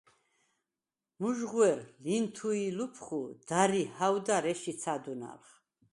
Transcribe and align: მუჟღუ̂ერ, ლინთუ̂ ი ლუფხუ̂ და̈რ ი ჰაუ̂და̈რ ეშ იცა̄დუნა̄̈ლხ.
მუჟღუ̂ერ, 1.19 1.79
ლინთუ̂ 2.03 2.51
ი 2.65 2.67
ლუფხუ̂ 2.77 3.25
და̈რ 3.47 3.71
ი 3.81 3.83
ჰაუ̂და̈რ 3.95 4.45
ეშ 4.51 4.61
იცა̄დუნა̄̈ლხ. 4.71 5.49